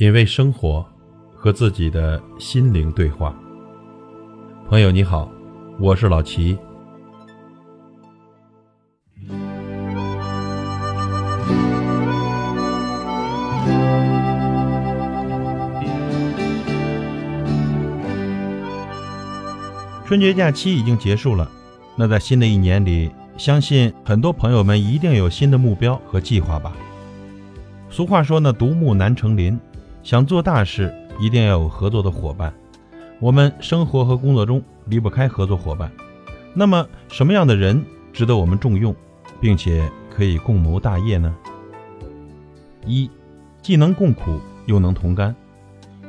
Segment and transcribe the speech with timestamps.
[0.00, 0.82] 品味生活，
[1.36, 3.36] 和自己的心灵对话。
[4.66, 5.30] 朋友你好，
[5.78, 6.56] 我是老齐。
[20.06, 21.46] 春节假期已经结束了，
[21.94, 26.72] 那在新的一年里，相信很多朋友们一定有新的目标和计划吧。
[27.90, 29.60] 俗话说呢，独木难成林。
[30.02, 32.52] 想做大事，一定要有合作的伙伴。
[33.18, 35.92] 我们生活和工作中离不开合作伙伴。
[36.54, 38.96] 那么，什么样的人值得我们重用，
[39.40, 41.36] 并且可以共谋大业呢？
[42.86, 43.10] 一，
[43.60, 45.36] 既能共苦，又能同甘。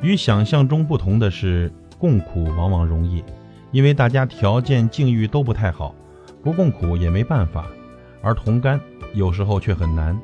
[0.02, 3.22] 与想象中不同的是，共苦往往容易，
[3.72, 5.94] 因为大家条件境遇都不太好，
[6.42, 7.66] 不共苦也没办法；
[8.22, 8.80] 而同甘
[9.14, 10.18] 有时候却很难。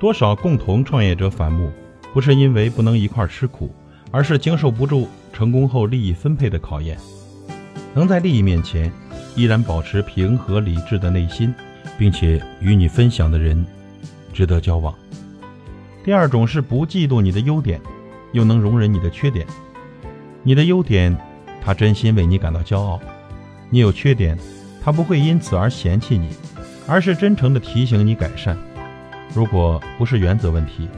[0.00, 1.70] 多少共同创业者反目。
[2.12, 3.74] 不是因为不能一块吃苦，
[4.10, 6.98] 而是经受不住成功后利益分配的考验。
[7.94, 8.90] 能在利益面前
[9.34, 11.54] 依然保持平和理智的内心，
[11.98, 13.64] 并且与你分享的人，
[14.32, 14.94] 值得交往。
[16.04, 17.80] 第二种是不嫉妒你的优点，
[18.32, 19.46] 又能容忍你的缺点。
[20.42, 21.16] 你的优点，
[21.62, 22.98] 他真心为你感到骄傲；
[23.70, 24.36] 你有缺点，
[24.82, 26.28] 他不会因此而嫌弃你，
[26.86, 28.56] 而是真诚地提醒你改善。
[29.34, 30.88] 如果不是原则问题。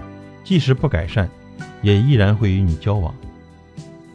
[0.44, 1.28] 即使不改善，
[1.82, 3.12] 也依然会与你交往。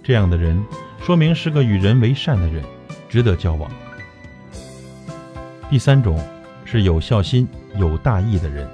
[0.04, 0.64] 这样的人，
[1.04, 2.64] 说明是个与人为善的人，
[3.10, 3.70] 值得交往。
[5.70, 6.24] 第三种
[6.64, 8.68] 是有孝心、有大义的人。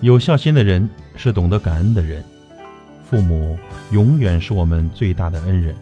[0.00, 2.22] 有孝心的人是懂得感恩的人。
[3.08, 3.58] 父母
[3.92, 5.74] 永远是我们最大的恩人。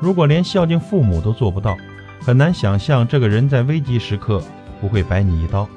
[0.00, 1.76] 如果连孝敬父母都做不到，
[2.20, 4.42] 很难想象这个人在危急时刻
[4.80, 5.68] 不会白你一刀。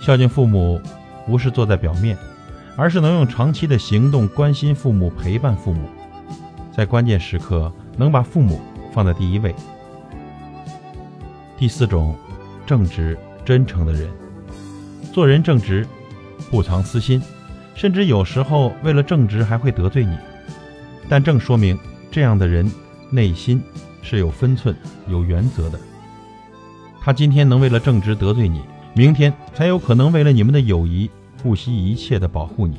[0.00, 0.80] 孝敬父母，
[1.26, 2.16] 不是坐在表面。
[2.76, 5.88] 而是能用长期的行动关心父母、陪伴父母，
[6.74, 8.60] 在关键时刻能把父母
[8.92, 9.54] 放在第一位。
[11.58, 12.16] 第四种，
[12.66, 14.10] 正直真诚的人，
[15.12, 15.86] 做人正直，
[16.50, 17.22] 不藏私心，
[17.74, 20.16] 甚至有时候为了正直还会得罪你，
[21.08, 21.78] 但正说明
[22.10, 22.70] 这样的人
[23.10, 23.62] 内心
[24.00, 24.74] 是有分寸、
[25.08, 25.78] 有原则的。
[27.00, 28.62] 他今天能为了正直得罪你，
[28.94, 31.10] 明天才有可能为了你们的友谊。
[31.42, 32.78] 不惜一切的保护你。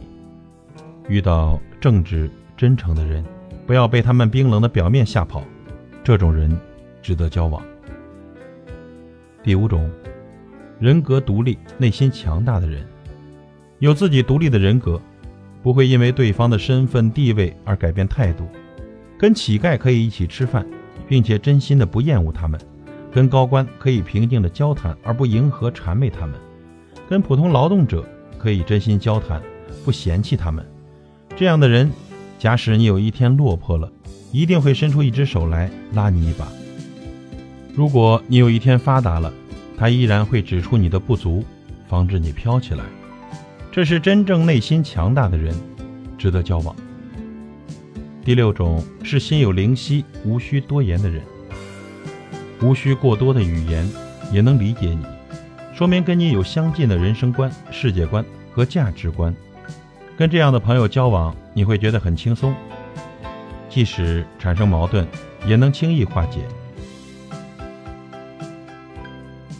[1.09, 3.23] 遇到正直、真诚的人，
[3.67, 5.43] 不要被他们冰冷的表面吓跑，
[6.01, 6.57] 这种人
[7.01, 7.61] 值得交往。
[9.43, 9.91] 第五种，
[10.79, 12.87] 人格独立、内心强大的人，
[13.79, 15.01] 有自己独立的人格，
[15.61, 18.47] 不会因为对方的身份地位而改变态度。
[19.17, 20.65] 跟乞丐可以一起吃饭，
[21.05, 22.57] 并且真心的不厌恶他们；
[23.11, 26.35] 跟高官可以平静的交谈，而不迎合谄媚他们；
[27.09, 28.05] 跟普通劳动者。
[28.43, 29.41] 可以真心交谈，
[29.85, 30.65] 不嫌弃他们。
[31.33, 31.89] 这样的人，
[32.37, 33.89] 假使你有一天落魄了，
[34.33, 36.45] 一定会伸出一只手来拉你一把；
[37.73, 39.31] 如果你有一天发达了，
[39.77, 41.45] 他依然会指出你的不足，
[41.87, 42.83] 防止你飘起来。
[43.71, 45.55] 这是真正内心强大的人，
[46.17, 46.75] 值得交往。
[48.25, 51.23] 第六种是心有灵犀、无需多言的人，
[52.61, 53.89] 无需过多的语言，
[54.33, 55.05] 也能理解你。
[55.83, 58.23] 说明跟你有相近的人生观、世界观
[58.53, 59.35] 和价值观，
[60.17, 62.55] 跟这样的朋友交往，你会觉得很轻松。
[63.67, 65.05] 即使产生矛盾，
[65.45, 66.39] 也能轻易化解。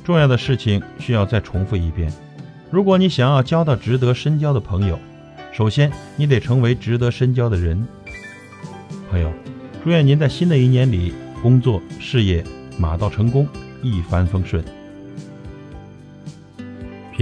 [0.05, 2.09] 重要的事情需要再重复一遍：
[2.71, 4.97] 如果你想要交到值得深交的朋友，
[5.51, 7.85] 首先你得成为值得深交的人。
[9.11, 9.29] 朋友，
[9.83, 12.41] 祝愿您在新的一年里，工作事业
[12.77, 13.45] 马到成功，
[13.81, 14.63] 一帆风顺。